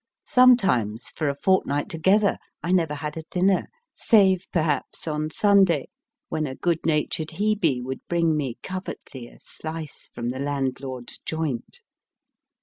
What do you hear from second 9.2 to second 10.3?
a slice